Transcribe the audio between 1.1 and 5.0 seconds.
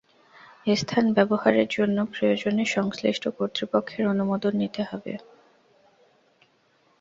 ব্যবহারের জন্য প্রয়োজনে সংশ্লিষ্ট কর্তৃপক্ষের অনুমোদন নিতে